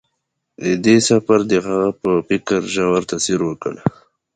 [0.83, 3.73] دې سفر د هغه په فکر ژور تاثیر وکړ.